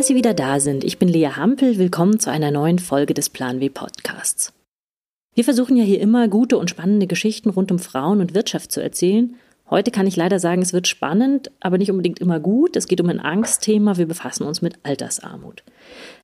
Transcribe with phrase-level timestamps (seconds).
[0.00, 0.82] Dass Sie wieder da sind.
[0.82, 1.76] Ich bin Lea Hampel.
[1.76, 4.50] Willkommen zu einer neuen Folge des Plan W Podcasts.
[5.34, 8.82] Wir versuchen ja hier immer gute und spannende Geschichten rund um Frauen und Wirtschaft zu
[8.82, 9.36] erzählen.
[9.68, 12.76] Heute kann ich leider sagen, es wird spannend, aber nicht unbedingt immer gut.
[12.76, 13.98] Es geht um ein Angstthema.
[13.98, 15.64] Wir befassen uns mit Altersarmut.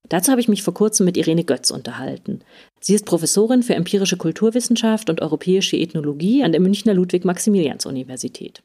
[0.09, 2.41] Dazu habe ich mich vor kurzem mit Irene Götz unterhalten.
[2.81, 8.63] Sie ist Professorin für empirische Kulturwissenschaft und europäische Ethnologie an der Münchner Ludwig-Maximilians-Universität.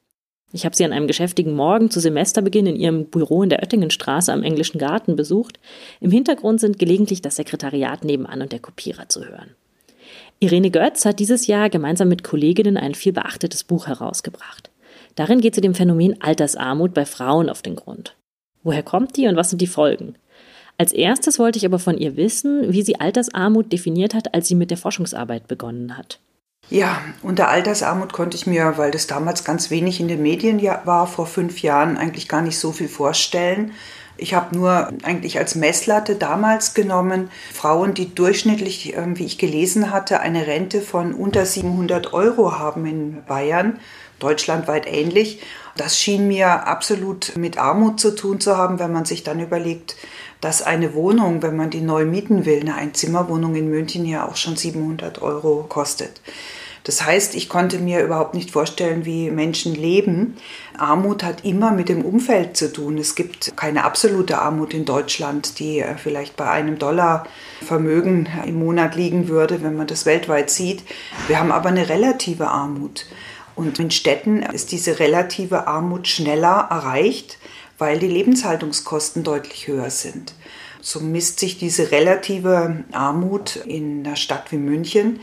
[0.54, 4.34] Ich habe sie an einem geschäftigen Morgen zu Semesterbeginn in ihrem Büro in der Oettingenstraße
[4.34, 5.60] am Englischen Garten besucht.
[6.02, 9.56] Im Hintergrund sind gelegentlich das Sekretariat nebenan und der Kopierer zu hören.
[10.40, 14.70] Irene Götz hat dieses Jahr gemeinsam mit Kolleginnen ein viel beachtetes Buch herausgebracht.
[15.16, 18.16] Darin geht sie dem Phänomen Altersarmut bei Frauen auf den Grund.
[18.64, 20.16] Woher kommt die und was sind die Folgen?
[20.78, 24.56] Als erstes wollte ich aber von ihr wissen, wie sie Altersarmut definiert hat, als sie
[24.56, 26.20] mit der Forschungsarbeit begonnen hat.
[26.72, 31.06] Ja, unter Altersarmut konnte ich mir, weil das damals ganz wenig in den Medien war,
[31.06, 33.74] vor fünf Jahren eigentlich gar nicht so viel vorstellen.
[34.16, 39.92] Ich habe nur eigentlich als Messlatte damals genommen, Frauen, die durchschnittlich, ähm, wie ich gelesen
[39.92, 43.78] hatte, eine Rente von unter 700 Euro haben in Bayern,
[44.20, 45.42] deutschlandweit ähnlich.
[45.76, 49.98] Das schien mir absolut mit Armut zu tun zu haben, wenn man sich dann überlegt,
[50.40, 54.38] dass eine Wohnung, wenn man die neu mieten will, eine Einzimmerwohnung in München ja auch
[54.38, 56.22] schon 700 Euro kostet.
[56.84, 60.38] Das heißt, ich konnte mir überhaupt nicht vorstellen, wie Menschen leben.
[60.78, 62.98] Armut hat immer mit dem Umfeld zu tun.
[62.98, 67.28] Es gibt keine absolute Armut in Deutschland, die äh, vielleicht bei einem Dollar
[67.62, 70.84] Vermögen im Monat liegen würde, wenn man das weltweit sieht.
[71.28, 73.06] Wir haben aber eine relative Armut.
[73.56, 77.38] Und in Städten ist diese relative Armut schneller erreicht,
[77.78, 80.34] weil die Lebenshaltungskosten deutlich höher sind.
[80.82, 85.20] So misst sich diese relative Armut in einer Stadt wie München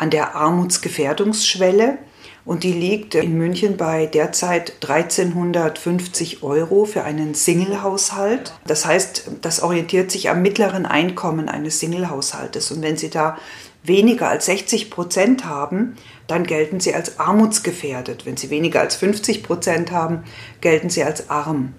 [0.00, 1.98] an der Armutsgefährdungsschwelle
[2.46, 8.54] und die liegt in München bei derzeit 1350 Euro für einen Single-Haushalt.
[8.66, 12.72] Das heißt, das orientiert sich am mittleren Einkommen eines Single-Haushaltes.
[12.72, 13.36] Und wenn Sie da
[13.82, 15.96] weniger als 60 Prozent haben,
[16.26, 18.24] dann gelten Sie als armutsgefährdet.
[18.24, 20.24] Wenn Sie weniger als 50 Prozent haben,
[20.62, 21.74] gelten Sie als arm.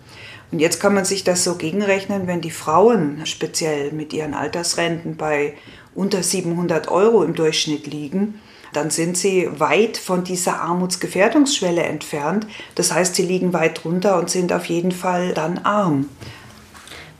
[0.51, 5.15] Und jetzt kann man sich das so gegenrechnen, wenn die Frauen speziell mit ihren Altersrenten
[5.15, 5.55] bei
[5.95, 8.39] unter 700 Euro im Durchschnitt liegen,
[8.73, 12.47] dann sind sie weit von dieser Armutsgefährdungsschwelle entfernt.
[12.75, 16.07] Das heißt, sie liegen weit drunter und sind auf jeden Fall dann arm.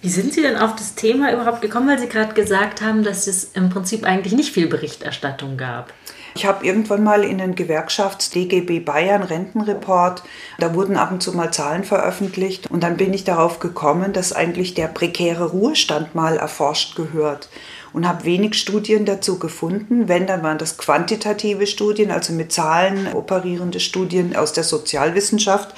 [0.02, 3.28] Wie sind Sie denn auf das Thema überhaupt gekommen, weil Sie gerade gesagt haben, dass
[3.28, 5.94] es im Prinzip eigentlich nicht viel Berichterstattung gab?
[6.34, 10.24] Ich habe irgendwann mal in den Gewerkschafts-DGB Bayern Rentenreport,
[10.58, 14.34] da wurden ab und zu mal Zahlen veröffentlicht und dann bin ich darauf gekommen, dass
[14.34, 17.50] eigentlich der prekäre Ruhestand mal erforscht gehört
[17.94, 20.08] und habe wenig Studien dazu gefunden.
[20.08, 25.76] Wenn, dann waren das quantitative Studien, also mit Zahlen operierende Studien aus der Sozialwissenschaft.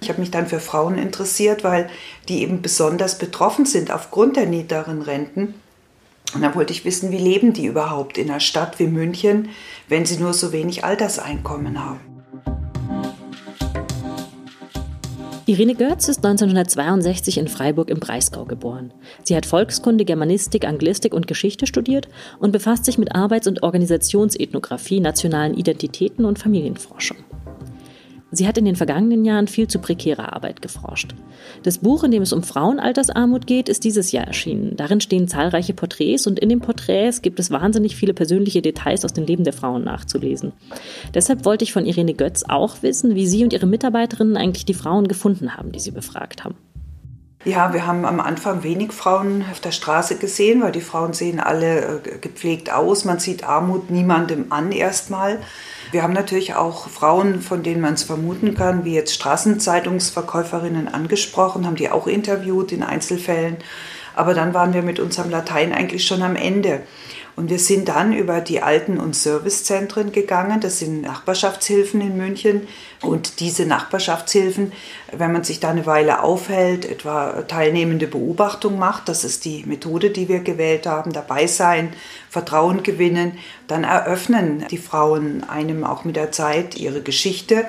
[0.00, 1.88] Ich habe mich dann für Frauen interessiert, weil
[2.28, 5.54] die eben besonders betroffen sind aufgrund der niederen Renten.
[6.34, 9.50] Und dann wollte ich wissen, wie leben die überhaupt in einer Stadt wie München,
[9.88, 12.15] wenn sie nur so wenig Alterseinkommen haben.
[15.48, 18.92] Irene Götz ist 1962 in Freiburg im Breisgau geboren.
[19.22, 22.08] Sie hat Volkskunde, Germanistik, Anglistik und Geschichte studiert
[22.40, 27.18] und befasst sich mit Arbeits- und Organisationsethnographie, nationalen Identitäten und Familienforschung.
[28.36, 31.14] Sie hat in den vergangenen Jahren viel zu prekärer Arbeit geforscht.
[31.62, 34.76] Das Buch, in dem es um Frauenaltersarmut geht, ist dieses Jahr erschienen.
[34.76, 39.14] Darin stehen zahlreiche Porträts und in den Porträts gibt es wahnsinnig viele persönliche Details aus
[39.14, 40.52] dem Leben der Frauen nachzulesen.
[41.14, 44.74] Deshalb wollte ich von Irene Götz auch wissen, wie sie und ihre Mitarbeiterinnen eigentlich die
[44.74, 46.56] Frauen gefunden haben, die sie befragt haben.
[47.46, 51.38] Ja, wir haben am Anfang wenig Frauen auf der Straße gesehen, weil die Frauen sehen
[51.38, 53.04] alle äh, gepflegt aus.
[53.04, 55.38] Man sieht Armut niemandem an erstmal.
[55.92, 61.66] Wir haben natürlich auch Frauen, von denen man es vermuten kann, wie jetzt Straßenzeitungsverkäuferinnen angesprochen,
[61.66, 63.58] haben die auch interviewt in Einzelfällen.
[64.14, 66.82] Aber dann waren wir mit unserem Latein eigentlich schon am Ende.
[67.36, 70.60] Und wir sind dann über die Alten- und Servicezentren gegangen.
[70.60, 72.66] Das sind Nachbarschaftshilfen in München.
[73.02, 74.72] Und diese Nachbarschaftshilfen,
[75.12, 80.08] wenn man sich da eine Weile aufhält, etwa teilnehmende Beobachtung macht, das ist die Methode,
[80.08, 81.92] die wir gewählt haben, dabei sein,
[82.30, 87.66] Vertrauen gewinnen, dann eröffnen die Frauen einem auch mit der Zeit ihre Geschichte.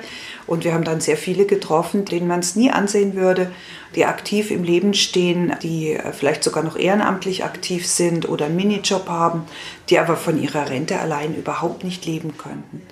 [0.48, 3.52] Und wir haben dann sehr viele getroffen, denen man es nie ansehen würde,
[3.94, 8.56] die aktiv im Leben stehen, die äh, vielleicht sogar noch ehrenamtlich aktiv sind oder einen
[8.56, 9.44] Minijob haben,
[9.90, 12.82] die aber von ihrer Rente allein überhaupt nicht leben könnten.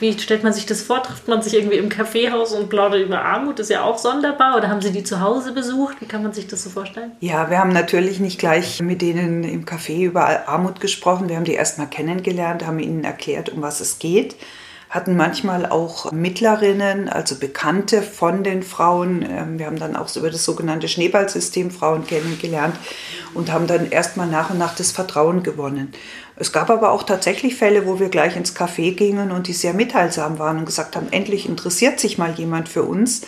[0.00, 1.02] Wie stellt man sich das vor?
[1.02, 3.58] Trifft man sich irgendwie im Kaffeehaus und plaudert über Armut?
[3.58, 4.56] Das ist ja auch sonderbar.
[4.56, 5.96] Oder haben Sie die zu Hause besucht?
[6.00, 7.12] Wie kann man sich das so vorstellen?
[7.20, 11.28] Ja, wir haben natürlich nicht gleich mit denen im Café über Armut gesprochen.
[11.28, 14.36] Wir haben die erst mal kennengelernt, haben ihnen erklärt, um was es geht
[14.90, 19.22] hatten manchmal auch Mittlerinnen, also Bekannte von den Frauen.
[19.22, 22.76] Ähm, wir haben dann auch über das sogenannte Schneeballsystem Frauen kennengelernt
[23.34, 25.92] und haben dann erstmal nach und nach das Vertrauen gewonnen.
[26.36, 29.74] Es gab aber auch tatsächlich Fälle, wo wir gleich ins Café gingen und die sehr
[29.74, 33.22] mitteilsam waren und gesagt haben, endlich interessiert sich mal jemand für uns.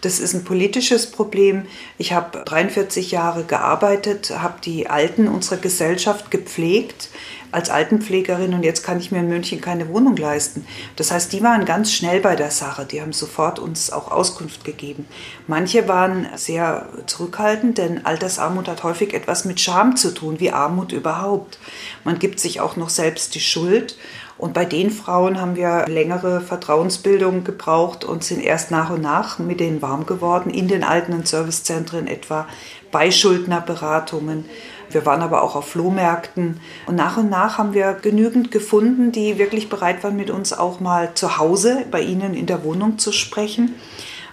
[0.00, 1.66] Das ist ein politisches Problem.
[1.98, 7.08] Ich habe 43 Jahre gearbeitet, habe die Alten unserer Gesellschaft gepflegt
[7.52, 10.66] als Altenpflegerin und jetzt kann ich mir in München keine Wohnung leisten.
[10.96, 12.84] Das heißt, die waren ganz schnell bei der Sache.
[12.84, 15.06] Die haben sofort uns auch Auskunft gegeben.
[15.46, 20.92] Manche waren sehr zurückhaltend, denn Altersarmut hat häufig etwas mit Scham zu tun, wie Armut
[20.92, 21.58] überhaupt.
[22.04, 23.96] Man gibt sich auch noch selbst die Schuld.
[24.38, 29.38] Und bei den Frauen haben wir längere Vertrauensbildung gebraucht und sind erst nach und nach
[29.38, 32.46] mit denen warm geworden, in den Alten- Servicezentren etwa,
[32.92, 34.44] bei Schuldnerberatungen.
[34.90, 36.60] Wir waren aber auch auf Flohmärkten.
[36.86, 40.80] Und nach und nach haben wir genügend gefunden, die wirklich bereit waren, mit uns auch
[40.80, 43.74] mal zu Hause bei ihnen in der Wohnung zu sprechen.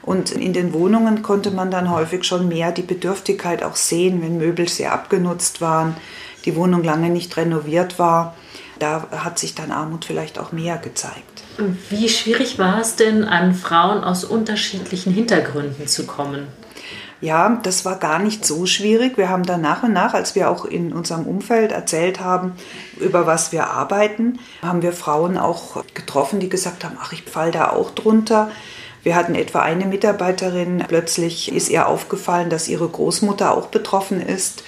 [0.01, 4.37] Und in den Wohnungen konnte man dann häufig schon mehr die Bedürftigkeit auch sehen, wenn
[4.37, 5.95] Möbel sehr abgenutzt waren,
[6.45, 8.35] die Wohnung lange nicht renoviert war.
[8.83, 11.45] Da hat sich dann Armut vielleicht auch mehr gezeigt.
[11.89, 16.47] Wie schwierig war es denn, an Frauen aus unterschiedlichen Hintergründen zu kommen?
[17.21, 19.17] Ja, das war gar nicht so schwierig.
[19.17, 22.57] Wir haben dann nach und nach, als wir auch in unserem Umfeld erzählt haben,
[22.99, 27.51] über was wir arbeiten, haben wir Frauen auch getroffen, die gesagt haben, ach, ich fall
[27.51, 28.51] da auch drunter.
[29.01, 34.65] Wir hatten etwa eine Mitarbeiterin, plötzlich ist ihr aufgefallen, dass ihre Großmutter auch betroffen ist.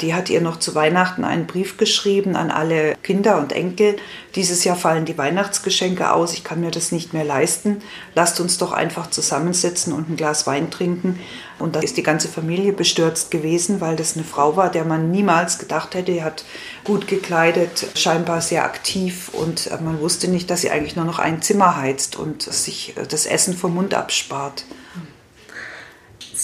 [0.00, 3.96] Die hat ihr noch zu Weihnachten einen Brief geschrieben an alle Kinder und Enkel.
[4.34, 7.80] Dieses Jahr fallen die Weihnachtsgeschenke aus, ich kann mir das nicht mehr leisten.
[8.14, 11.20] Lasst uns doch einfach zusammensitzen und ein Glas Wein trinken.
[11.58, 15.12] Und da ist die ganze Familie bestürzt gewesen, weil das eine Frau war, der man
[15.12, 16.12] niemals gedacht hätte.
[16.12, 16.44] Die hat
[16.82, 21.42] gut gekleidet, scheinbar sehr aktiv und man wusste nicht, dass sie eigentlich nur noch ein
[21.42, 24.64] Zimmer heizt und sich das Essen vom Mund abspart.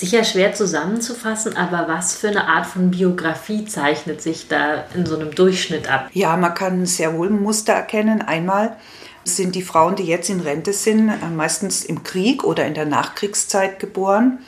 [0.00, 5.14] Sicher schwer zusammenzufassen, aber was für eine Art von Biografie zeichnet sich da in so
[5.14, 6.08] einem Durchschnitt ab?
[6.14, 8.22] Ja, man kann sehr wohl Muster erkennen.
[8.22, 8.78] Einmal
[9.24, 13.78] sind die Frauen, die jetzt in Rente sind, meistens im Krieg oder in der Nachkriegszeit
[13.78, 14.38] geboren.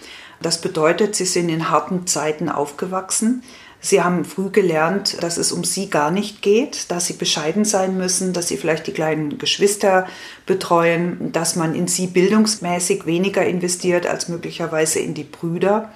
[0.40, 3.42] Das bedeutet, sie sind in harten Zeiten aufgewachsen.
[3.84, 7.98] Sie haben früh gelernt, dass es um sie gar nicht geht, dass sie bescheiden sein
[7.98, 10.06] müssen, dass sie vielleicht die kleinen Geschwister
[10.46, 15.90] betreuen, dass man in sie bildungsmäßig weniger investiert als möglicherweise in die Brüder.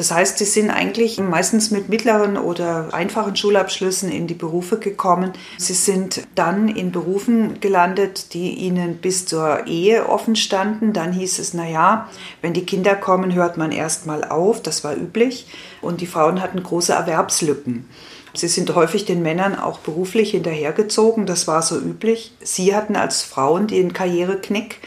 [0.00, 5.32] Das heißt, sie sind eigentlich meistens mit mittleren oder einfachen Schulabschlüssen in die Berufe gekommen.
[5.58, 10.94] Sie sind dann in Berufen gelandet, die ihnen bis zur Ehe offen standen.
[10.94, 12.08] Dann hieß es, na ja,
[12.40, 14.62] wenn die Kinder kommen, hört man erst mal auf.
[14.62, 15.48] Das war üblich.
[15.82, 17.86] Und die Frauen hatten große Erwerbslücken.
[18.32, 22.32] Sie sind häufig den Männern auch beruflich hinterhergezogen, das war so üblich.
[22.40, 24.78] Sie hatten als Frauen den Karriereknick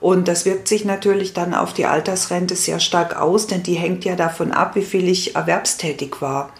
[0.00, 4.04] und das wirkt sich natürlich dann auf die Altersrente sehr stark aus, denn die hängt
[4.04, 6.52] ja davon ab, wie viel ich erwerbstätig war.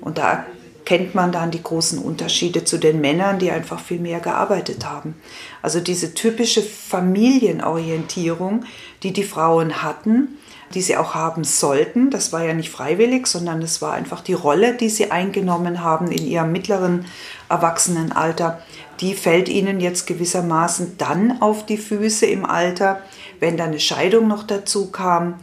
[0.00, 0.44] Und da
[0.84, 5.14] kennt man dann die großen Unterschiede zu den Männern, die einfach viel mehr gearbeitet haben.
[5.62, 8.64] Also diese typische Familienorientierung,
[9.02, 10.38] die die Frauen hatten,
[10.74, 14.34] die sie auch haben sollten, das war ja nicht freiwillig, sondern es war einfach die
[14.34, 17.06] Rolle, die sie eingenommen haben in ihrem mittleren
[17.48, 18.60] Erwachsenenalter,
[19.04, 23.02] die fällt ihnen jetzt gewissermaßen dann auf die Füße im Alter,
[23.38, 25.34] wenn dann eine Scheidung noch dazu kam.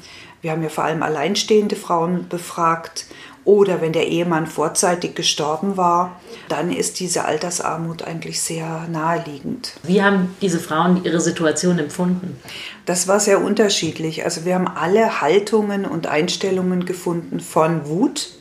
[0.41, 3.05] Wir haben ja vor allem alleinstehende Frauen befragt
[3.45, 9.73] oder wenn der Ehemann vorzeitig gestorben war, dann ist diese Altersarmut eigentlich sehr naheliegend.
[9.83, 12.39] Wie haben diese Frauen ihre Situation empfunden?
[12.87, 14.23] Das war sehr unterschiedlich.
[14.25, 18.40] Also wir haben alle Haltungen und Einstellungen gefunden von Wut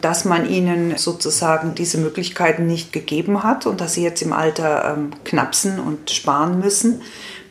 [0.00, 4.96] dass man ihnen sozusagen diese Möglichkeiten nicht gegeben hat und dass sie jetzt im Alter
[4.96, 7.02] ähm, knapsen und sparen müssen,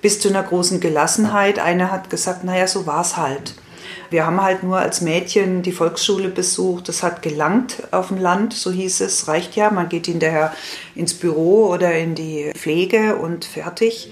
[0.01, 1.59] bis zu einer großen Gelassenheit.
[1.59, 3.53] Eine hat gesagt, naja, so war es halt.
[4.09, 6.89] Wir haben halt nur als Mädchen die Volksschule besucht.
[6.89, 9.27] Das hat gelangt auf dem Land, so hieß es.
[9.27, 10.53] Reicht ja, man geht hinterher
[10.95, 14.11] ins Büro oder in die Pflege und fertig.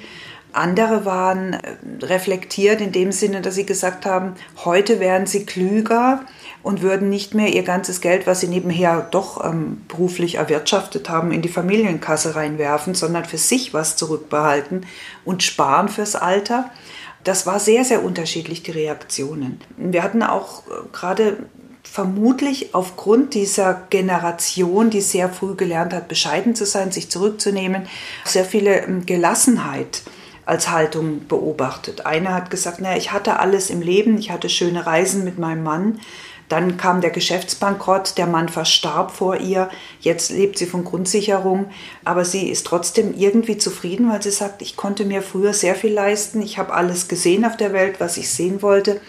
[0.58, 4.36] Andere waren äh, reflektiert in dem Sinne, dass sie gesagt haben,
[4.66, 6.22] heute wären sie klüger,
[6.68, 11.32] und würden nicht mehr ihr ganzes Geld, was sie nebenher doch ähm, beruflich erwirtschaftet haben,
[11.32, 14.86] in die Familienkasse reinwerfen, sondern für sich was zurückbehalten
[15.24, 16.70] und sparen fürs Alter.
[17.24, 19.62] Das war sehr, sehr unterschiedlich, die Reaktionen.
[19.78, 21.38] Wir hatten auch äh, gerade
[21.84, 27.88] vermutlich aufgrund dieser Generation, die sehr früh gelernt hat, bescheiden zu sein, sich zurückzunehmen,
[28.26, 30.02] sehr viele ähm, Gelassenheit
[30.48, 32.06] als Haltung beobachtet.
[32.06, 35.64] Eine hat gesagt, naja, ich hatte alles im Leben, ich hatte schöne Reisen mit meinem
[35.64, 36.00] Mann,
[36.50, 39.70] Dann kam der Geschäftsbankrott, der Mann verstarb vor ihr.
[40.00, 41.66] Jetzt lebt sie von Grundsicherung,
[42.06, 45.92] aber sie ist trotzdem irgendwie zufrieden, weil sie sagt, ich konnte mir früher sehr viel
[45.92, 46.42] leisten.
[46.42, 49.02] Ich habe alles gesehen auf der Welt, was ich sehen wollte.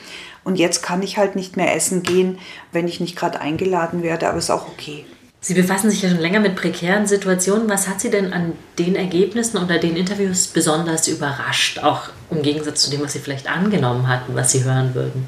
[0.43, 2.39] Und jetzt kann ich halt nicht mehr essen gehen,
[2.73, 5.05] wenn ich nicht gerade eingeladen werde, aber ist auch okay.
[5.49, 7.71] Sie befassen sich ja schon länger mit prekären Situationen.
[7.71, 12.83] Was hat Sie denn an den Ergebnissen oder den Interviews besonders überrascht, auch im Gegensatz
[12.83, 15.27] zu dem, was Sie vielleicht angenommen hatten, was Sie hören würden?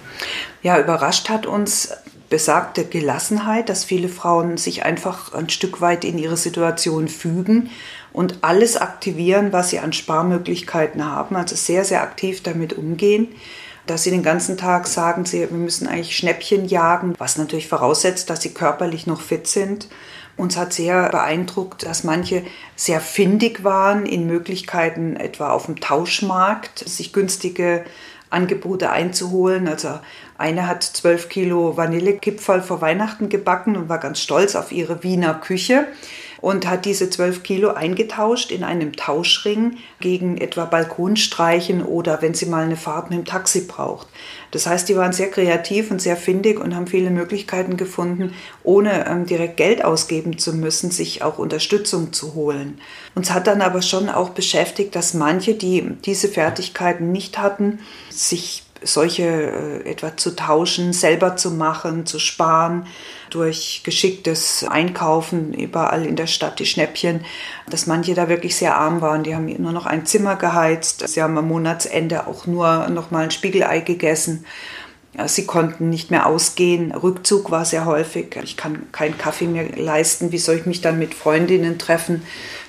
[0.63, 1.95] Ja, überrascht hat uns
[2.29, 7.71] besagte Gelassenheit, dass viele Frauen sich einfach ein Stück weit in ihre Situation fügen
[8.13, 13.29] und alles aktivieren, was sie an Sparmöglichkeiten haben, also sehr, sehr aktiv damit umgehen
[13.91, 18.31] dass sie den ganzen Tag sagen, sie, wir müssen eigentlich Schnäppchen jagen, was natürlich voraussetzt,
[18.31, 19.89] dass sie körperlich noch fit sind.
[20.37, 22.45] Uns hat sehr beeindruckt, dass manche
[22.77, 27.85] sehr findig waren in Möglichkeiten, etwa auf dem Tauschmarkt, sich günstige
[28.31, 29.67] Angebote einzuholen.
[29.67, 29.99] Also
[30.39, 35.35] eine hat zwölf Kilo Vanillekipferl vor Weihnachten gebacken und war ganz stolz auf ihre Wiener
[35.35, 35.89] Küche
[36.41, 42.47] und hat diese 12 Kilo eingetauscht in einem Tauschring gegen etwa Balkonstreichen oder wenn sie
[42.47, 44.07] mal eine Fahrt mit dem Taxi braucht.
[44.51, 49.07] Das heißt, die waren sehr kreativ und sehr findig und haben viele Möglichkeiten gefunden, ohne
[49.07, 52.81] ähm, direkt Geld ausgeben zu müssen, sich auch Unterstützung zu holen.
[53.15, 58.65] Uns hat dann aber schon auch beschäftigt, dass manche, die diese Fertigkeiten nicht hatten, sich
[58.83, 59.25] solche
[59.85, 62.87] äh, etwa zu tauschen, selber zu machen, zu sparen,
[63.31, 67.25] durch geschicktes Einkaufen überall in der Stadt die Schnäppchen,
[67.69, 69.23] dass manche da wirklich sehr arm waren.
[69.23, 71.07] Die haben nur noch ein Zimmer geheizt.
[71.07, 74.45] Sie haben am Monatsende auch nur noch mal ein Spiegelei gegessen.
[75.27, 76.93] Sie konnten nicht mehr ausgehen.
[76.93, 78.37] Rückzug war sehr häufig.
[78.45, 80.31] Ich kann keinen Kaffee mehr leisten.
[80.31, 82.23] Wie soll ich mich dann mit Freundinnen treffen?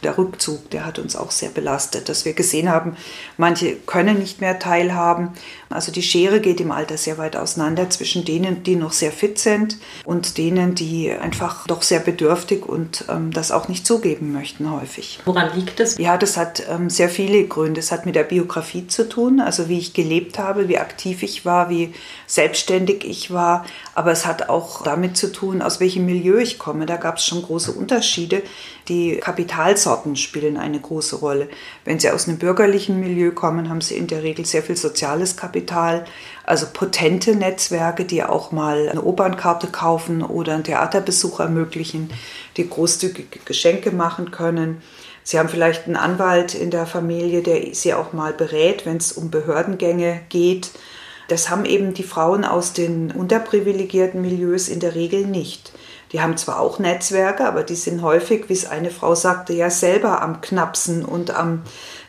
[0.03, 2.97] Der Rückzug, der hat uns auch sehr belastet, dass wir gesehen haben,
[3.37, 5.29] manche können nicht mehr teilhaben.
[5.69, 9.37] Also die Schere geht im Alter sehr weit auseinander zwischen denen, die noch sehr fit
[9.37, 14.71] sind und denen, die einfach doch sehr bedürftig und ähm, das auch nicht zugeben möchten
[14.71, 15.19] häufig.
[15.25, 15.99] Woran liegt das?
[15.99, 17.79] Ja, das hat ähm, sehr viele Gründe.
[17.79, 21.45] Es hat mit der Biografie zu tun, also wie ich gelebt habe, wie aktiv ich
[21.45, 21.93] war, wie
[22.31, 23.65] selbstständig ich war.
[23.93, 26.85] Aber es hat auch damit zu tun, aus welchem Milieu ich komme.
[26.85, 28.41] Da gab es schon große Unterschiede.
[28.87, 31.49] Die Kapitalsorten spielen eine große Rolle.
[31.83, 35.35] Wenn Sie aus einem bürgerlichen Milieu kommen, haben Sie in der Regel sehr viel soziales
[35.35, 36.05] Kapital,
[36.45, 42.11] also potente Netzwerke, die auch mal eine Opernkarte kaufen oder einen Theaterbesuch ermöglichen,
[42.55, 44.81] die großzügige Geschenke machen können.
[45.23, 49.11] Sie haben vielleicht einen Anwalt in der Familie, der Sie auch mal berät, wenn es
[49.11, 50.71] um Behördengänge geht.
[51.31, 55.71] Das haben eben die Frauen aus den unterprivilegierten Milieus in der Regel nicht.
[56.11, 59.69] Die haben zwar auch Netzwerke, aber die sind häufig, wie es eine Frau sagte, ja
[59.69, 61.61] selber am Knapsen und am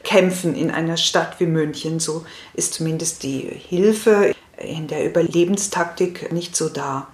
[0.03, 2.01] Kämpfen in einer Stadt wie München.
[2.01, 2.25] So
[2.55, 7.07] ist zumindest die Hilfe in der Überlebenstaktik nicht so da.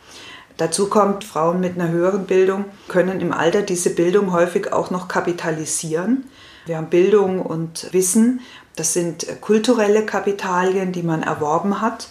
[0.56, 5.08] Dazu kommt, Frauen mit einer höheren Bildung können im Alter diese Bildung häufig auch noch
[5.08, 6.24] kapitalisieren.
[6.64, 8.40] Wir haben Bildung und Wissen,
[8.78, 12.08] das sind kulturelle Kapitalien, die man erworben hat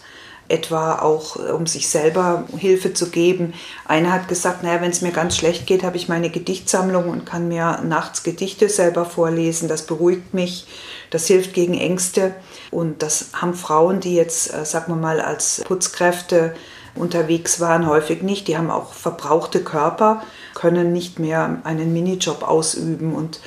[0.49, 3.53] etwa auch um sich selber Hilfe zu geben.
[3.85, 7.25] Einer hat gesagt, naja, wenn es mir ganz schlecht geht, habe ich meine Gedichtsammlung und
[7.25, 9.67] kann mir nachts Gedichte selber vorlesen.
[9.67, 10.67] Das beruhigt mich,
[11.09, 12.33] das hilft gegen Ängste.
[12.71, 16.55] Und das haben Frauen, die jetzt, äh, sagen wir mal, als Putzkräfte
[16.95, 18.47] unterwegs waren, häufig nicht.
[18.47, 23.39] Die haben auch verbrauchte Körper, können nicht mehr einen Minijob ausüben und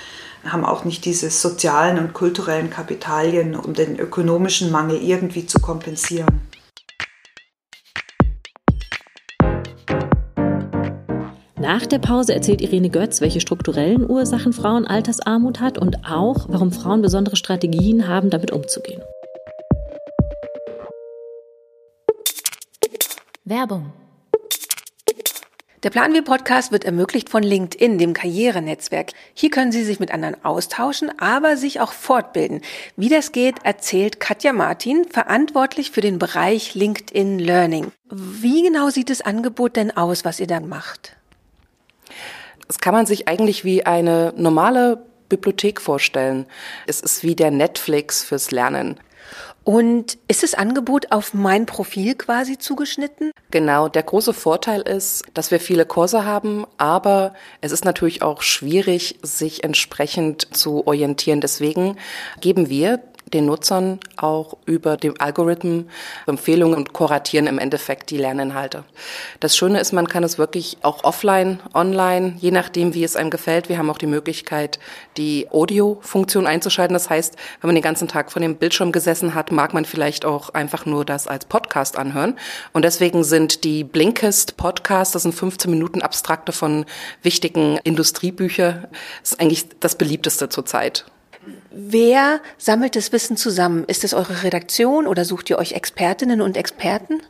[0.44, 6.40] haben auch nicht diese sozialen und kulturellen Kapitalien, um den ökonomischen Mangel irgendwie zu kompensieren.
[11.58, 17.02] Nach der Pause erzählt Irene Götz, welche strukturellen Ursachen Frauenaltersarmut hat und auch, warum Frauen
[17.02, 19.02] besondere Strategien haben, damit umzugehen.
[23.44, 23.92] Werbung
[25.82, 29.12] der Plan wir Podcast wird ermöglicht von LinkedIn, dem Karrierenetzwerk.
[29.32, 32.60] Hier können Sie sich mit anderen austauschen, aber sich auch fortbilden.
[32.96, 37.92] Wie das geht, erzählt Katja Martin, verantwortlich für den Bereich LinkedIn Learning.
[38.10, 41.16] Wie genau sieht das Angebot denn aus, was ihr dann macht?
[42.66, 46.44] Das kann man sich eigentlich wie eine normale Bibliothek vorstellen.
[46.86, 49.00] Es ist wie der Netflix fürs Lernen.
[49.62, 53.30] Und ist das Angebot auf mein Profil quasi zugeschnitten?
[53.50, 58.42] Genau, der große Vorteil ist, dass wir viele Kurse haben, aber es ist natürlich auch
[58.42, 61.40] schwierig, sich entsprechend zu orientieren.
[61.40, 61.96] Deswegen
[62.40, 63.00] geben wir
[63.32, 65.88] den Nutzern auch über den Algorithmen
[66.26, 68.84] Empfehlungen und kuratieren im Endeffekt die Lerninhalte.
[69.40, 73.30] Das Schöne ist, man kann es wirklich auch offline, online, je nachdem, wie es einem
[73.30, 73.68] gefällt.
[73.68, 74.78] Wir haben auch die Möglichkeit,
[75.16, 76.94] die Audio-Funktion einzuschalten.
[76.94, 80.24] Das heißt, wenn man den ganzen Tag vor dem Bildschirm gesessen hat, mag man vielleicht
[80.24, 82.36] auch einfach nur das als Podcast anhören.
[82.72, 86.84] Und deswegen sind die Blinkist Podcasts, das sind 15 Minuten Abstrakte von
[87.22, 88.86] wichtigen Industriebüchern,
[89.22, 91.04] ist eigentlich das beliebteste zurzeit.
[91.70, 93.84] Wer sammelt das Wissen zusammen?
[93.86, 97.22] Ist es eure Redaktion oder sucht ihr euch Expertinnen und Experten?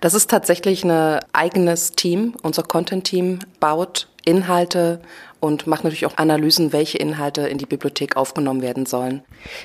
[0.00, 2.34] Das ist tatsächlich ein eigenes Team.
[2.42, 5.00] Unser Content-Team baut Inhalte
[5.40, 9.24] und macht natürlich auch Analysen, welche Inhalte in die Bibliothek aufgenommen werden sollen.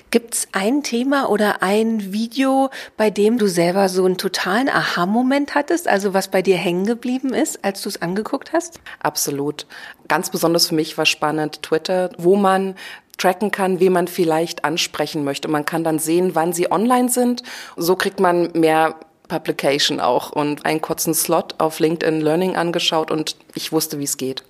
[0.10, 5.54] Gibt es ein Thema oder ein Video, bei dem du selber so einen totalen Aha-Moment
[5.54, 8.80] hattest, also was bei dir hängen geblieben ist, als du es angeguckt hast?
[9.00, 9.68] Absolut.
[10.08, 12.74] Ganz besonders für mich war spannend Twitter, wo man
[13.18, 15.48] tracken kann, wie man vielleicht ansprechen möchte.
[15.48, 17.44] Man kann dann sehen, wann sie online sind.
[17.76, 18.96] So kriegt man mehr
[19.28, 24.18] Publication auch und einen kurzen Slot auf LinkedIn Learning angeschaut und ich wusste, wie es
[24.18, 24.44] geht.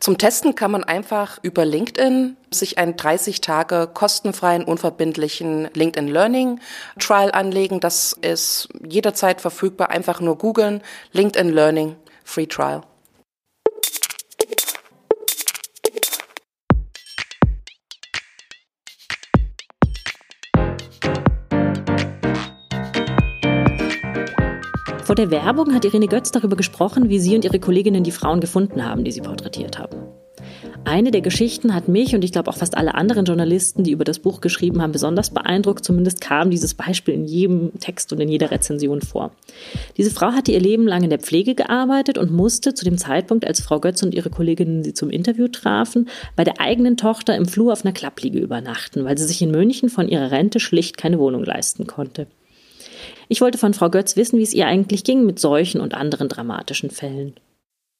[0.00, 6.58] Zum Testen kann man einfach über LinkedIn sich einen 30 Tage kostenfreien, unverbindlichen LinkedIn Learning
[6.98, 7.80] Trial anlegen.
[7.80, 9.90] Das ist jederzeit verfügbar.
[9.90, 12.82] Einfach nur googeln, LinkedIn Learning Free Trial.
[25.10, 28.38] Vor der Werbung hat Irene Götz darüber gesprochen, wie sie und ihre Kolleginnen die Frauen
[28.38, 29.96] gefunden haben, die sie porträtiert haben.
[30.84, 34.04] Eine der Geschichten hat mich und ich glaube auch fast alle anderen Journalisten, die über
[34.04, 35.84] das Buch geschrieben haben, besonders beeindruckt.
[35.84, 39.32] Zumindest kam dieses Beispiel in jedem Text und in jeder Rezension vor.
[39.96, 43.44] Diese Frau hatte ihr Leben lang in der Pflege gearbeitet und musste zu dem Zeitpunkt,
[43.44, 47.46] als Frau Götz und ihre Kolleginnen sie zum Interview trafen, bei der eigenen Tochter im
[47.46, 51.18] Flur auf einer Klappliege übernachten, weil sie sich in München von ihrer Rente schlicht keine
[51.18, 52.28] Wohnung leisten konnte.
[53.32, 56.28] Ich wollte von Frau Götz wissen, wie es ihr eigentlich ging mit solchen und anderen
[56.28, 57.34] dramatischen Fällen.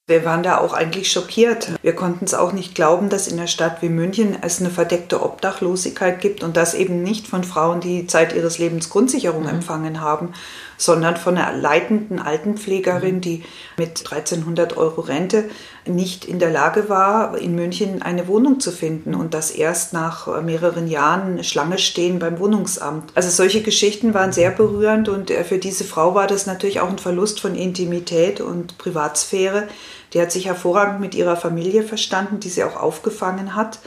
[0.09, 1.71] Wir waren da auch eigentlich schockiert.
[1.83, 5.23] Wir konnten es auch nicht glauben, dass in einer Stadt wie München es eine verdeckte
[5.23, 9.51] Obdachlosigkeit gibt und das eben nicht von Frauen, die Zeit ihres Lebens Grundsicherung mhm.
[9.51, 10.35] empfangen haben,
[10.81, 13.21] sondern von einer leitenden Altenpflegerin, mhm.
[13.21, 13.45] die
[13.77, 15.45] mit 1300 Euro Rente
[15.87, 20.43] nicht in der Lage war, in München eine Wohnung zu finden und das erst nach
[20.43, 23.13] mehreren Jahren Schlange stehen beim Wohnungsamt.
[23.15, 26.89] Also solche Geschichten waren sehr berührend und äh, für diese Frau war das natürlich auch
[26.89, 29.69] ein Verlust von Intimität und Privatsphäre.
[30.15, 33.81] Die hat sich hervorragend mit ihrer Familie verstanden, die sie auch aufgefangen hat.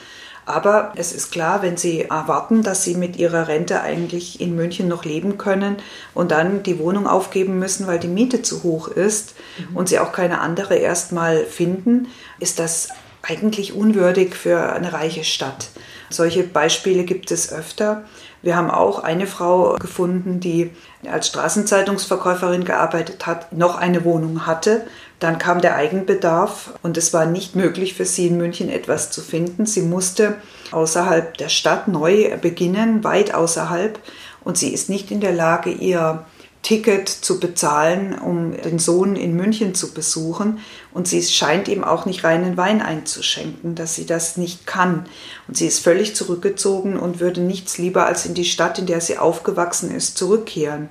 [0.45, 4.87] Aber es ist klar, wenn Sie erwarten, dass Sie mit Ihrer Rente eigentlich in München
[4.87, 5.77] noch leben können
[6.13, 9.77] und dann die Wohnung aufgeben müssen, weil die Miete zu hoch ist mhm.
[9.77, 12.07] und Sie auch keine andere erstmal finden,
[12.39, 12.89] ist das
[13.21, 15.69] eigentlich unwürdig für eine reiche Stadt.
[16.09, 18.03] Solche Beispiele gibt es öfter.
[18.41, 20.71] Wir haben auch eine Frau gefunden, die
[21.09, 24.85] als Straßenzeitungsverkäuferin gearbeitet hat, noch eine Wohnung hatte.
[25.23, 29.21] Dann kam der Eigenbedarf und es war nicht möglich für sie in München etwas zu
[29.21, 29.65] finden.
[29.65, 30.35] Sie musste
[30.71, 33.99] außerhalb der Stadt neu beginnen, weit außerhalb.
[34.43, 36.25] Und sie ist nicht in der Lage, ihr
[36.61, 40.59] Ticket zu bezahlen, um den Sohn in München zu besuchen.
[40.93, 45.05] Und sie scheint ihm auch nicht reinen Wein einzuschenken, dass sie das nicht kann.
[45.47, 48.99] Und sie ist völlig zurückgezogen und würde nichts lieber als in die Stadt, in der
[48.99, 50.89] sie aufgewachsen ist, zurückkehren.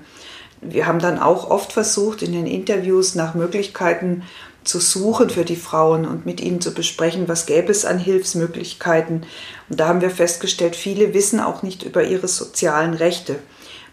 [0.63, 4.23] Wir haben dann auch oft versucht, in den Interviews nach Möglichkeiten
[4.65, 9.27] zu suchen für die Frauen und mit ihnen zu besprechen, was gäbe es an Hilfsmöglichkeiten.
[9.69, 13.41] Und da haben wir festgestellt, viele wissen auch nicht über ihre sozialen Rechte.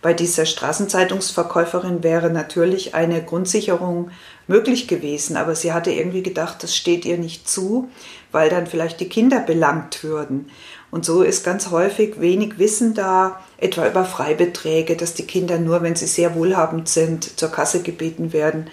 [0.02, 4.12] Bei dieser Straßenzeitungsverkäuferin wäre natürlich eine Grundsicherung
[4.48, 7.90] möglich gewesen, aber sie hatte irgendwie gedacht, das steht ihr nicht zu,
[8.32, 10.50] weil dann vielleicht die Kinder belangt würden.
[10.92, 15.82] Und so ist ganz häufig wenig Wissen da, etwa über Freibeträge, dass die Kinder nur,
[15.82, 18.70] wenn sie sehr wohlhabend sind, zur Kasse gebeten werden.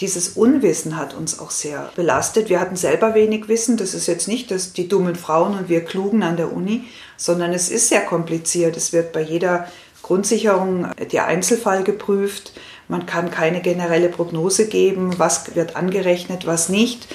[0.00, 2.48] Dieses Unwissen hat uns auch sehr belastet.
[2.48, 3.76] Wir hatten selber wenig Wissen.
[3.76, 6.84] Das ist jetzt nicht dass die dummen Frauen und wir Klugen an der Uni,
[7.16, 8.76] sondern es ist sehr kompliziert.
[8.76, 9.66] Es wird bei jeder
[10.02, 12.52] Grundsicherung der Einzelfall geprüft.
[12.86, 17.08] Man kann keine generelle Prognose geben, was wird angerechnet, was nicht.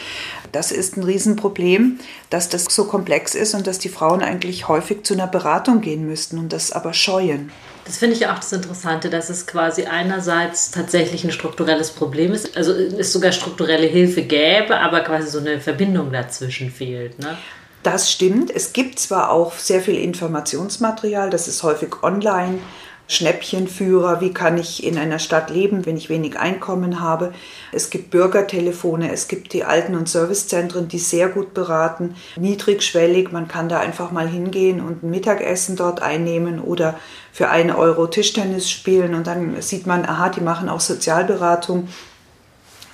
[0.53, 5.03] Das ist ein Riesenproblem, dass das so komplex ist und dass die Frauen eigentlich häufig
[5.03, 7.51] zu einer Beratung gehen müssten und das aber scheuen.
[7.85, 12.31] Das finde ich ja auch das Interessante, dass es quasi einerseits tatsächlich ein strukturelles Problem
[12.31, 17.19] ist, also es sogar strukturelle Hilfe gäbe, aber quasi so eine Verbindung dazwischen fehlt.
[17.19, 17.35] Ne?
[17.81, 18.51] Das stimmt.
[18.51, 22.59] Es gibt zwar auch sehr viel Informationsmaterial, das ist häufig online
[23.07, 27.33] Schnäppchenführer, wie kann ich in einer Stadt leben, wenn ich wenig Einkommen habe.
[27.71, 33.47] Es gibt Bürgertelefone, es gibt die Alten- und Servicezentren, die sehr gut beraten, niedrigschwellig, man
[33.47, 36.97] kann da einfach mal hingehen und ein Mittagessen dort einnehmen oder
[37.33, 41.89] für einen Euro Tischtennis spielen und dann sieht man, aha, die machen auch Sozialberatung.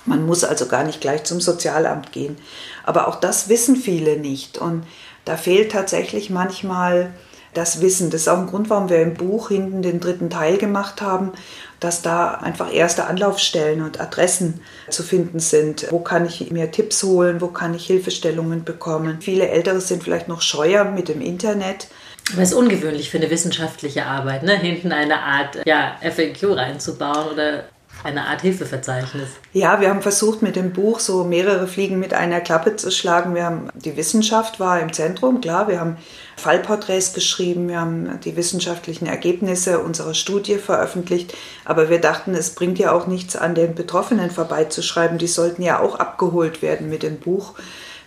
[0.06, 2.36] Man muss also gar nicht gleich zum Sozialamt gehen.
[2.84, 4.84] Aber auch das wissen viele nicht und
[5.24, 7.12] da fehlt tatsächlich manchmal
[7.54, 8.10] das Wissen.
[8.10, 11.32] Das ist auch ein Grund, warum wir im Buch hinten den dritten Teil gemacht haben,
[11.80, 14.60] dass da einfach erste Anlaufstellen und Adressen
[14.90, 15.86] zu finden sind.
[15.90, 17.40] Wo kann ich mir Tipps holen?
[17.40, 19.18] Wo kann ich Hilfestellungen bekommen?
[19.20, 21.88] Viele Ältere sind vielleicht noch scheuer mit dem Internet.
[22.32, 24.56] Aber es ist ungewöhnlich für eine wissenschaftliche Arbeit, ne?
[24.56, 27.64] hinten eine Art ja, FAQ reinzubauen oder
[28.04, 29.28] eine Art Hilfeverzeichnis.
[29.52, 33.34] Ja, wir haben versucht, mit dem Buch so mehrere Fliegen mit einer Klappe zu schlagen.
[33.34, 35.68] Wir haben, die Wissenschaft war im Zentrum, klar.
[35.68, 35.96] Wir haben
[36.36, 41.34] Fallporträts geschrieben, wir haben die wissenschaftlichen Ergebnisse unserer Studie veröffentlicht.
[41.64, 45.18] Aber wir dachten, es bringt ja auch nichts an den Betroffenen vorbeizuschreiben.
[45.18, 47.54] Die sollten ja auch abgeholt werden mit dem Buch.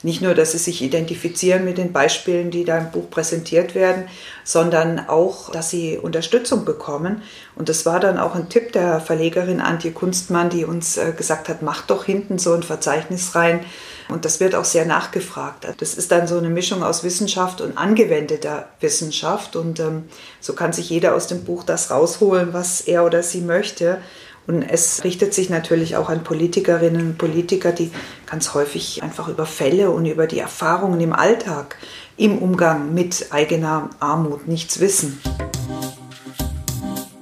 [0.03, 4.03] Nicht nur, dass sie sich identifizieren mit den Beispielen, die da im Buch präsentiert werden,
[4.43, 7.21] sondern auch, dass sie Unterstützung bekommen.
[7.55, 11.47] Und das war dann auch ein Tipp der Verlegerin Antje Kunstmann, die uns äh, gesagt
[11.47, 13.61] hat, macht doch hinten so ein Verzeichnis rein.
[14.09, 15.67] Und das wird auch sehr nachgefragt.
[15.77, 19.55] Das ist dann so eine Mischung aus Wissenschaft und angewendeter Wissenschaft.
[19.55, 20.09] Und ähm,
[20.41, 23.99] so kann sich jeder aus dem Buch das rausholen, was er oder sie möchte.
[24.45, 27.91] Und es richtet sich natürlich auch an Politikerinnen und Politiker, die
[28.25, 31.77] ganz häufig einfach über Fälle und über die Erfahrungen im Alltag,
[32.17, 35.19] im Umgang mit eigener Armut nichts wissen.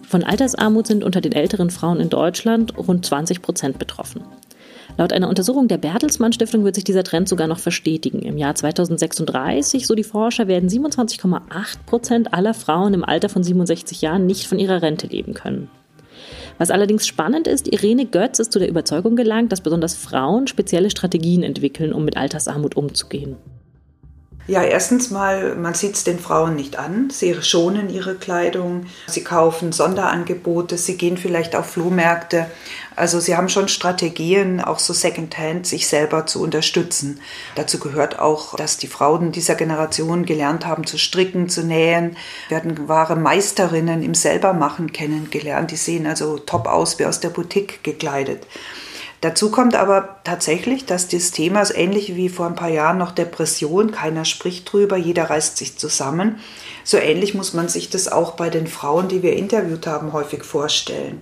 [0.08, 4.24] Von Altersarmut sind unter den älteren Frauen in Deutschland rund 20 Prozent betroffen.
[4.98, 8.22] Laut einer Untersuchung der Bertelsmann Stiftung wird sich dieser Trend sogar noch verstetigen.
[8.22, 11.42] Im Jahr 2036, so die Forscher, werden 27,8
[11.86, 15.70] Prozent aller Frauen im Alter von 67 Jahren nicht von ihrer Rente leben können.
[16.62, 20.92] Was allerdings spannend ist, Irene Götz ist zu der Überzeugung gelangt, dass besonders Frauen spezielle
[20.92, 23.36] Strategien entwickeln, um mit Altersarmut umzugehen.
[24.46, 27.10] Ja, erstens mal, man sieht es den Frauen nicht an.
[27.10, 32.46] Sie schonen ihre Kleidung, sie kaufen Sonderangebote, sie gehen vielleicht auf Flohmärkte.
[32.96, 37.22] Also sie haben schon Strategien, auch so Secondhand, sich selber zu unterstützen.
[37.56, 42.18] Dazu gehört auch, dass die Frauen dieser Generation gelernt haben zu stricken, zu nähen,
[42.50, 45.72] werden wahre Meisterinnen im Selbermachen kennengelernt.
[45.72, 48.46] Die sehen also top aus, wie aus der Boutique gekleidet.
[49.22, 53.12] Dazu kommt aber tatsächlich, dass das Thema ist ähnlich wie vor ein paar Jahren noch
[53.12, 56.40] Depression, keiner spricht drüber, jeder reißt sich zusammen.
[56.84, 60.44] So ähnlich muss man sich das auch bei den Frauen, die wir interviewt haben, häufig
[60.44, 61.22] vorstellen.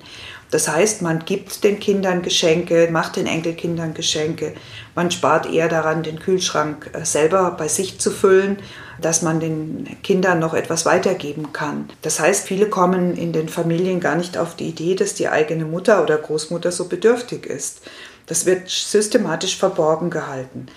[0.52, 4.54] Das heißt, man gibt den Kindern Geschenke, macht den Enkelkindern Geschenke,
[4.96, 8.58] man spart eher daran, den Kühlschrank äh, selber bei sich zu füllen,
[9.00, 11.90] dass man den Kindern noch etwas weitergeben kann.
[12.02, 15.66] Das heißt, viele kommen in den Familien gar nicht auf die Idee, dass die eigene
[15.66, 17.82] Mutter oder Großmutter so bedürftig ist.
[18.26, 20.68] Das wird systematisch verborgen gehalten.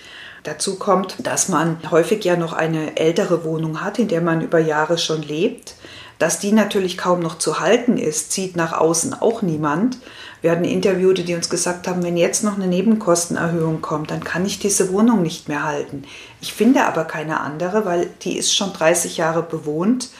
[0.44, 4.58] Dazu kommt, dass man häufig ja noch eine ältere Wohnung hat, in der man über
[4.58, 5.74] Jahre schon lebt
[6.22, 9.98] dass die natürlich kaum noch zu halten ist, zieht nach außen auch niemand.
[10.40, 14.46] Wir hatten Interviewte, die uns gesagt haben, wenn jetzt noch eine Nebenkostenerhöhung kommt, dann kann
[14.46, 16.04] ich diese Wohnung nicht mehr halten.
[16.40, 20.10] Ich finde aber keine andere, weil die ist schon 30 Jahre bewohnt.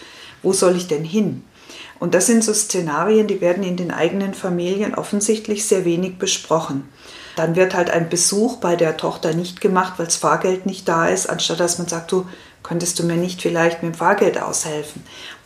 [0.43, 1.45] Wo soll ich denn hin?
[2.01, 6.89] Und das sind so Szenarien, die werden in den eigenen Familien offensichtlich sehr wenig besprochen.
[7.37, 11.07] Dann wird halt ein Besuch bei der Tochter nicht gemacht, weil das Fahrgeld nicht da
[11.07, 12.27] ist, anstatt dass man sagt, du
[12.63, 15.03] könntest du mir nicht vielleicht mit dem Fahrgeld aushelfen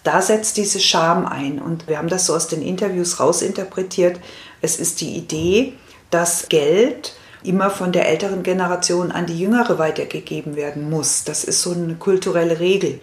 [0.06, 1.58] da setzt diese Scham ein.
[1.58, 4.20] Und wir haben das so aus den Interviews rausinterpretiert.
[4.60, 5.72] Es ist die Idee,
[6.10, 11.24] dass Geld immer von der älteren Generation an die jüngere weitergegeben werden muss.
[11.24, 13.00] Das ist so eine kulturelle Regel,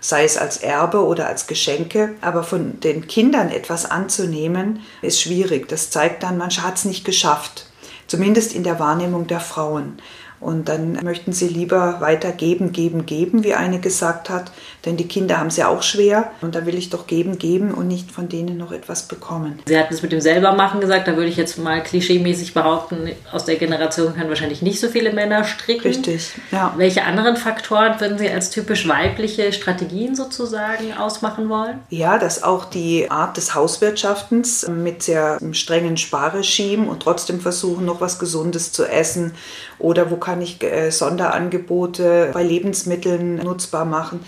[0.00, 2.14] sei es als Erbe oder als Geschenke.
[2.20, 5.68] Aber von den Kindern etwas anzunehmen, ist schwierig.
[5.68, 7.66] Das zeigt dann, man hat es nicht geschafft,
[8.08, 9.98] zumindest in der Wahrnehmung der Frauen.
[10.40, 14.50] Und dann möchten sie lieber weiter geben, geben, geben, wie eine gesagt hat.
[14.84, 16.30] Denn die Kinder haben es ja auch schwer.
[16.40, 19.58] Und da will ich doch geben, geben und nicht von denen noch etwas bekommen.
[19.66, 21.06] Sie hatten es mit dem Selbermachen gesagt.
[21.08, 25.12] Da würde ich jetzt mal klischeemäßig behaupten, aus der Generation können wahrscheinlich nicht so viele
[25.12, 25.88] Männer stricken.
[25.88, 26.72] Richtig, ja.
[26.76, 31.80] Welche anderen Faktoren würden Sie als typisch weibliche Strategien sozusagen ausmachen wollen?
[31.90, 38.00] Ja, dass auch die Art des Hauswirtschaftens mit sehr strengen Sparregime und trotzdem versuchen, noch
[38.00, 39.32] was Gesundes zu essen.
[39.78, 44.20] Oder wo kann ich äh, Sonderangebote bei Lebensmitteln nutzbar machen,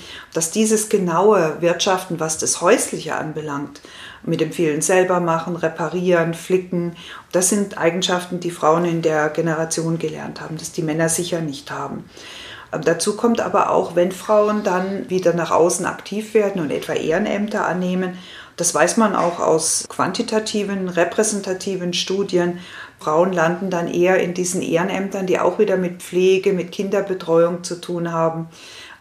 [0.42, 3.80] dass dieses genaue Wirtschaften, was das Häusliche anbelangt,
[4.24, 6.96] mit dem vielen selber machen, reparieren, flicken,
[7.30, 11.70] das sind Eigenschaften, die Frauen in der Generation gelernt haben, das die Männer sicher nicht
[11.70, 12.10] haben.
[12.72, 16.94] Ähm, dazu kommt aber auch, wenn Frauen dann wieder nach außen aktiv werden und etwa
[16.94, 18.18] Ehrenämter annehmen,
[18.56, 22.58] Das weiß man auch aus quantitativen, repräsentativen Studien.
[22.98, 27.80] Frauen landen dann eher in diesen Ehrenämtern, die auch wieder mit Pflege, mit Kinderbetreuung zu
[27.80, 28.48] tun haben.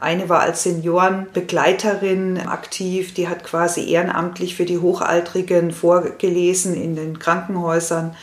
[0.01, 7.19] Eine war als Seniorenbegleiterin aktiv, die hat quasi ehrenamtlich für die Hochaltrigen vorgelesen in den
[7.19, 8.15] Krankenhäusern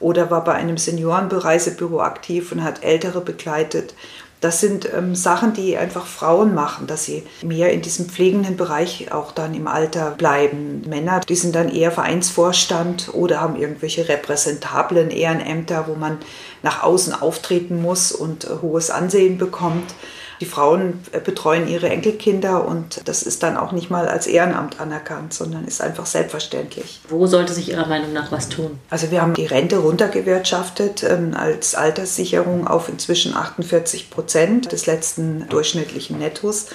[0.00, 3.94] oder war bei einem Seniorenbereisebüro aktiv und hat Ältere begleitet.
[4.40, 9.12] Das sind ähm, Sachen, die einfach Frauen machen, dass sie mehr in diesem pflegenden Bereich
[9.12, 10.82] auch dann im Alter bleiben.
[10.88, 16.18] Männer, die sind dann eher Vereinsvorstand oder haben irgendwelche repräsentablen Ehrenämter, wo man
[16.64, 19.94] nach außen auftreten muss und äh, hohes Ansehen bekommt.
[20.40, 24.80] Die Frauen äh, betreuen ihre Enkelkinder und das ist dann auch nicht mal als Ehrenamt
[24.80, 27.00] anerkannt, sondern ist einfach selbstverständlich.
[27.08, 28.78] Wo sollte sich Ihrer Meinung nach was tun?
[28.88, 35.46] Also wir haben die Rente runtergewirtschaftet ähm, als Alterssicherung auf inzwischen 48 Prozent des letzten
[35.48, 36.66] durchschnittlichen Nettos.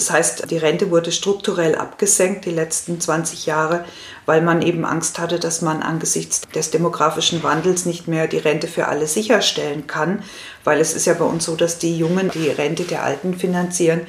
[0.00, 3.84] Das heißt, die Rente wurde strukturell abgesenkt die letzten 20 Jahre,
[4.24, 8.66] weil man eben Angst hatte, dass man angesichts des demografischen Wandels nicht mehr die Rente
[8.66, 10.22] für alle sicherstellen kann,
[10.64, 14.00] weil es ist ja bei uns so, dass die Jungen die Rente der Alten finanzieren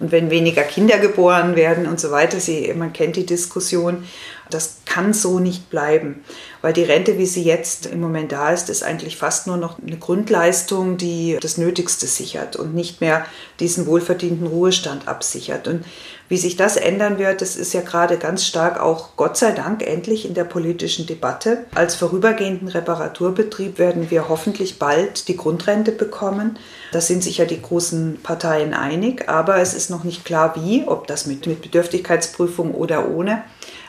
[0.00, 4.04] und wenn weniger Kinder geboren werden und so weiter, sie, man kennt die Diskussion,
[4.50, 6.24] das kann so nicht bleiben,
[6.62, 9.78] weil die Rente, wie sie jetzt im Moment da ist, ist eigentlich fast nur noch
[9.78, 13.26] eine Grundleistung, die das Nötigste sichert und nicht mehr
[13.60, 15.68] diesen wohlverdienten Ruhestand absichert.
[15.68, 15.84] Und
[16.28, 19.82] wie sich das ändern wird, das ist ja gerade ganz stark auch Gott sei Dank
[19.82, 21.64] endlich in der politischen Debatte.
[21.74, 26.58] Als vorübergehenden Reparaturbetrieb werden wir hoffentlich bald die Grundrente bekommen.
[26.92, 30.84] Da sind sich ja die großen Parteien einig, aber es ist noch nicht klar, wie,
[30.86, 33.42] ob das mit, mit Bedürftigkeitsprüfung oder ohne.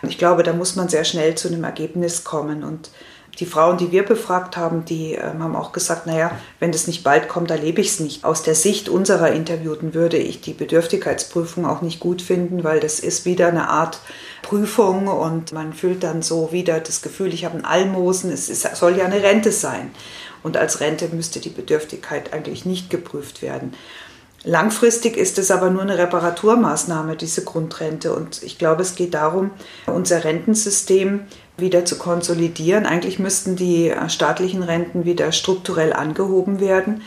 [0.08, 2.64] Ich glaube, da muss man sehr schnell zu einem Ergebnis kommen.
[2.64, 2.90] Und
[3.40, 7.04] die Frauen, die wir befragt haben, die ähm, haben auch gesagt, naja, wenn das nicht
[7.04, 8.26] bald kommt, erlebe ich es nicht.
[8.26, 13.00] Aus der Sicht unserer Interviewten würde ich die Bedürftigkeitsprüfung auch nicht gut finden, weil das
[13.00, 14.00] ist wieder eine Art
[14.42, 18.76] Prüfung und man fühlt dann so wieder das Gefühl, ich habe ein Almosen, es ist,
[18.76, 19.92] soll ja eine Rente sein.
[20.44, 23.74] Und als Rente müsste die Bedürftigkeit eigentlich nicht geprüft werden.
[24.44, 28.14] Langfristig ist es aber nur eine Reparaturmaßnahme, diese Grundrente.
[28.14, 29.52] Und ich glaube, es geht darum,
[29.86, 31.22] unser Rentensystem
[31.62, 32.86] wieder zu konsolidieren.
[32.86, 37.02] Eigentlich müssten die staatlichen Renten wieder strukturell angehoben werden.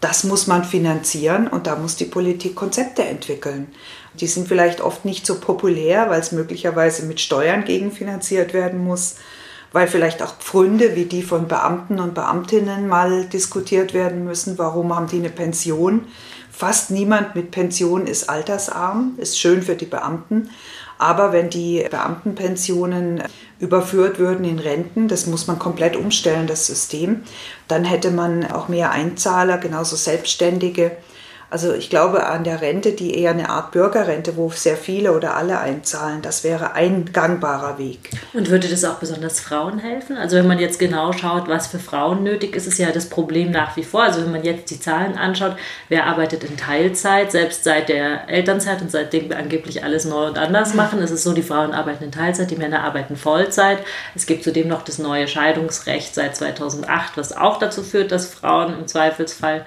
[0.00, 3.68] Das muss man finanzieren und da muss die Politik Konzepte entwickeln.
[4.14, 9.16] Die sind vielleicht oft nicht so populär, weil es möglicherweise mit Steuern gegenfinanziert werden muss,
[9.72, 14.56] weil vielleicht auch Pfründe wie die von Beamten und Beamtinnen mal diskutiert werden müssen.
[14.56, 16.06] Warum haben die eine Pension?
[16.50, 20.50] Fast niemand mit Pension ist altersarm, ist schön für die Beamten.
[20.98, 23.22] Aber wenn die Beamtenpensionen
[23.60, 27.22] überführt würden in Renten, das muss man komplett umstellen, das System,
[27.68, 30.92] dann hätte man auch mehr Einzahler, genauso Selbstständige
[31.50, 35.34] also ich glaube an der Rente, die eher eine Art Bürgerrente, wo sehr viele oder
[35.34, 38.10] alle einzahlen, das wäre ein gangbarer Weg.
[38.34, 40.18] Und würde das auch besonders Frauen helfen?
[40.18, 43.50] Also wenn man jetzt genau schaut, was für Frauen nötig ist, ist ja das Problem
[43.50, 44.02] nach wie vor.
[44.02, 45.56] Also wenn man jetzt die Zahlen anschaut,
[45.88, 50.38] wer arbeitet in Teilzeit, selbst seit der Elternzeit und seitdem wir angeblich alles neu und
[50.38, 53.78] anders machen, ist es so, die Frauen arbeiten in Teilzeit, die Männer arbeiten Vollzeit.
[54.14, 58.74] Es gibt zudem noch das neue Scheidungsrecht seit 2008, was auch dazu führt, dass Frauen
[58.78, 59.64] im Zweifelsfall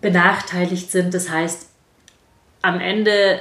[0.00, 1.14] benachteiligt sind.
[1.14, 1.66] Das heißt,
[2.62, 3.40] am Ende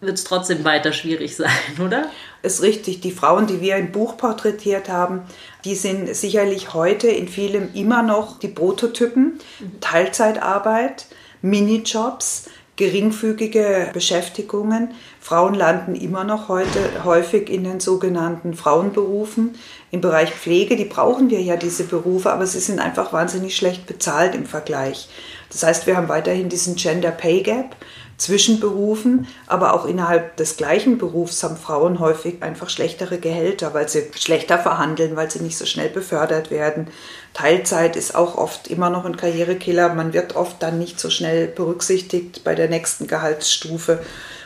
[0.00, 1.50] wird es trotzdem weiter schwierig sein,
[1.84, 2.08] oder?
[2.42, 3.00] Ist richtig.
[3.00, 5.22] Die Frauen, die wir im Buch porträtiert haben,
[5.64, 9.40] die sind sicherlich heute in vielem immer noch die Prototypen.
[9.58, 9.80] Mhm.
[9.80, 11.06] Teilzeitarbeit,
[11.42, 14.94] Minijobs, geringfügige Beschäftigungen.
[15.20, 19.56] Frauen landen immer noch heute häufig in den sogenannten Frauenberufen.
[19.90, 23.86] Im Bereich Pflege, die brauchen wir ja diese Berufe, aber sie sind einfach wahnsinnig schlecht
[23.86, 25.08] bezahlt im Vergleich.
[25.50, 27.76] Das heißt, wir haben weiterhin diesen Gender Pay Gap
[28.18, 33.88] zwischen Berufen, aber auch innerhalb des gleichen Berufs haben Frauen häufig einfach schlechtere Gehälter, weil
[33.88, 36.88] sie schlechter verhandeln, weil sie nicht so schnell befördert werden.
[37.32, 39.94] Teilzeit ist auch oft immer noch ein Karrierekiller.
[39.94, 44.00] Man wird oft dann nicht so schnell berücksichtigt bei der nächsten Gehaltsstufe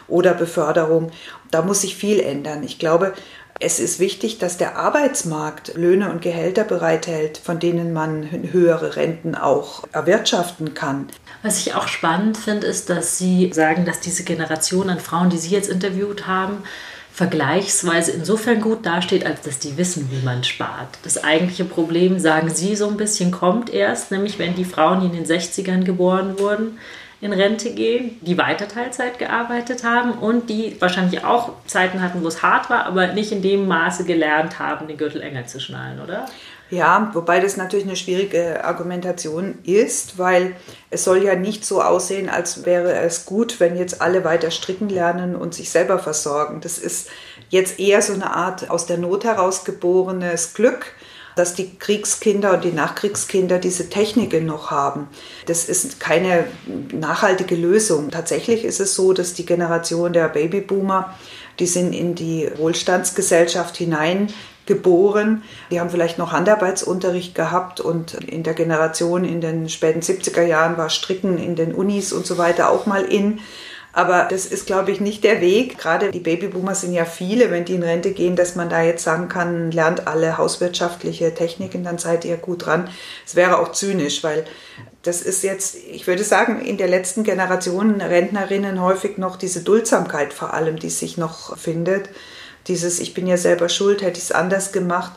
[0.07, 1.11] oder Beförderung.
[1.51, 2.63] Da muss sich viel ändern.
[2.63, 3.15] Ich glaube,
[3.61, 9.35] es ist wichtig, dass der Arbeitsmarkt Löhne und Gehälter bereithält, von denen man höhere Renten
[9.35, 11.07] auch erwirtschaften kann.
[11.43, 15.39] Was ich auch spannend finde, ist, dass Sie sagen, dass diese Generation an Frauen, die
[15.39, 16.65] Sie jetzt interviewt haben,
[17.13, 20.99] vergleichsweise insofern gut dasteht, als dass die wissen, wie man spart.
[21.03, 25.07] Das eigentliche Problem, sagen Sie so ein bisschen, kommt erst, nämlich wenn die Frauen, die
[25.07, 26.79] in den 60ern geboren wurden,
[27.23, 32.27] in Rente gehen, die weiter Teilzeit gearbeitet haben und die wahrscheinlich auch Zeiten hatten, wo
[32.27, 36.01] es hart war, aber nicht in dem Maße gelernt haben, den Gürtel enger zu schnallen,
[36.01, 36.27] oder?
[36.69, 40.57] Ja, wobei das natürlich eine schwierige Argumentation ist, weil
[40.91, 44.89] es soll ja nicht so aussehen, als wäre es gut, wenn jetzt alle weiter stricken
[44.89, 46.61] lernen und sich selber versorgen.
[46.61, 47.09] Das ist
[47.51, 50.87] jetzt eher so eine Art aus der Not heraus geborenes Glück
[51.37, 55.09] dass die Kriegskinder und die Nachkriegskinder diese Techniken noch haben.
[55.47, 56.47] Das ist keine
[56.93, 58.11] nachhaltige Lösung.
[58.11, 61.15] Tatsächlich ist es so, dass die Generation der Babyboomer,
[61.59, 65.43] die sind in die Wohlstandsgesellschaft hineingeboren.
[65.71, 70.77] Die haben vielleicht noch Handarbeitsunterricht gehabt und in der Generation in den späten 70er Jahren
[70.77, 73.41] war Stricken in den Unis und so weiter auch mal in.
[73.93, 75.77] Aber das ist, glaube ich, nicht der Weg.
[75.79, 79.05] Gerade die Babyboomer sind ja viele, wenn die in Rente gehen, dass man da jetzt
[79.05, 82.89] sagen kann, lernt alle hauswirtschaftliche Techniken, dann seid ihr gut dran.
[83.27, 84.45] Es wäre auch zynisch, weil
[85.03, 90.33] das ist jetzt, ich würde sagen, in der letzten Generation Rentnerinnen häufig noch diese Duldsamkeit
[90.33, 92.09] vor allem, die sich noch findet.
[92.69, 95.13] Dieses, ich bin ja selber schuld, hätte ich es anders gemacht.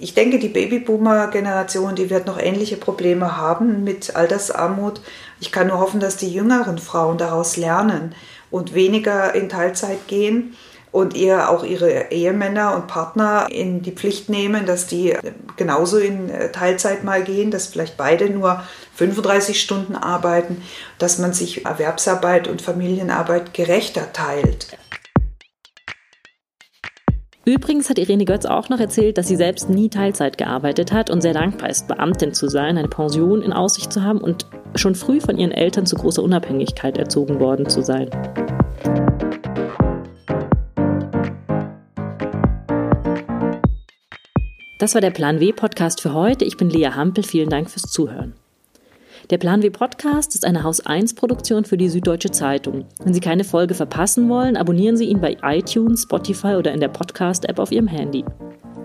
[0.00, 5.00] Ich denke, die Babyboomer-Generation, die wird noch ähnliche Probleme haben mit Altersarmut.
[5.40, 8.14] Ich kann nur hoffen, dass die jüngeren Frauen daraus lernen
[8.50, 10.54] und weniger in Teilzeit gehen
[10.92, 15.14] und ihr auch ihre Ehemänner und Partner in die Pflicht nehmen, dass die
[15.56, 18.62] genauso in äh, Teilzeit mal gehen, dass vielleicht beide nur
[18.94, 20.62] 35 Stunden arbeiten,
[20.98, 24.68] dass man sich Erwerbsarbeit und Familienarbeit gerechter teilt.
[27.48, 31.20] Übrigens hat Irene Götz auch noch erzählt, dass sie selbst nie Teilzeit gearbeitet hat und
[31.20, 35.20] sehr dankbar ist, Beamtin zu sein, eine Pension in Aussicht zu haben und schon früh
[35.20, 38.10] von ihren Eltern zu großer Unabhängigkeit erzogen worden zu sein.
[44.80, 46.44] Das war der Plan W Podcast für heute.
[46.44, 47.22] Ich bin Lea Hampel.
[47.22, 48.34] Vielen Dank fürs Zuhören.
[49.30, 52.84] Der Plan W Podcast ist eine Haus 1 Produktion für die Süddeutsche Zeitung.
[53.02, 56.86] Wenn Sie keine Folge verpassen wollen, abonnieren Sie ihn bei iTunes, Spotify oder in der
[56.86, 58.24] Podcast App auf Ihrem Handy.